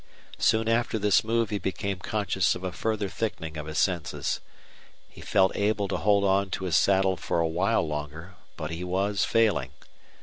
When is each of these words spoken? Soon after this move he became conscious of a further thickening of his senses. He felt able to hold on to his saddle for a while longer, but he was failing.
Soon 0.39 0.67
after 0.67 0.97
this 0.97 1.23
move 1.23 1.51
he 1.51 1.59
became 1.59 1.99
conscious 1.99 2.55
of 2.55 2.63
a 2.63 2.71
further 2.71 3.07
thickening 3.07 3.55
of 3.55 3.67
his 3.67 3.77
senses. 3.77 4.39
He 5.07 5.21
felt 5.21 5.55
able 5.55 5.87
to 5.89 5.97
hold 5.97 6.23
on 6.23 6.49
to 6.57 6.63
his 6.65 6.75
saddle 6.75 7.15
for 7.17 7.39
a 7.39 7.47
while 7.47 7.87
longer, 7.87 8.33
but 8.57 8.71
he 8.71 8.83
was 8.83 9.23
failing. 9.25 9.69